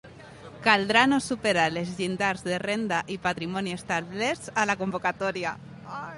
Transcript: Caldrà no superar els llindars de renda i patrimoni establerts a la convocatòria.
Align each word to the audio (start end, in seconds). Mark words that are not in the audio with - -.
Caldrà 0.67 1.03
no 1.11 1.19
superar 1.25 1.65
els 1.73 1.91
llindars 1.99 2.43
de 2.47 2.59
renda 2.65 3.03
i 3.17 3.19
patrimoni 3.27 3.75
establerts 3.83 4.53
a 4.65 4.67
la 4.73 4.79
convocatòria. 4.83 5.55